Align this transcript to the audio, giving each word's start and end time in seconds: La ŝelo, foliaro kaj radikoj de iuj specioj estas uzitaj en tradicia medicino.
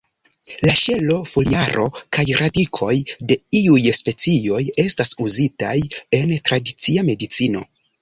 La 0.67 0.71
ŝelo, 0.77 1.17
foliaro 1.33 1.85
kaj 2.19 2.25
radikoj 2.39 2.91
de 3.33 3.39
iuj 3.61 3.95
specioj 4.01 4.65
estas 4.89 5.17
uzitaj 5.29 5.79
en 6.23 6.39
tradicia 6.51 7.11
medicino. 7.15 7.69